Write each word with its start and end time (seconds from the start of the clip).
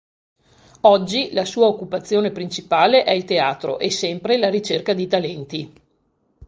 Oggi 0.81 1.31
la 1.31 1.45
sua 1.45 1.67
occupazione 1.67 2.31
principale 2.31 3.03
è 3.03 3.11
il 3.11 3.23
teatro 3.23 3.77
e, 3.77 3.91
sempre, 3.91 4.37
la 4.37 4.49
ricerca 4.49 4.93
di 4.95 5.05
talenti. 5.05 5.71